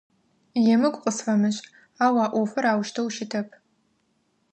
Емыкӏу 0.73 1.01
къысфэмышӏ, 1.03 1.59
ау 2.05 2.15
а 2.23 2.25
ӏофыр 2.31 2.65
аущтэу 2.71 3.07
щытэп. 3.15 3.49